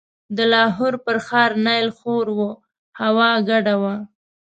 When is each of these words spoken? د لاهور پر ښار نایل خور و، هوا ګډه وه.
د 0.37 0.39
لاهور 0.53 0.93
پر 1.05 1.17
ښار 1.27 1.51
نایل 1.65 1.89
خور 1.97 2.25
و، 2.37 2.39
هوا 3.01 3.31
ګډه 3.49 3.75
وه. 3.81 3.95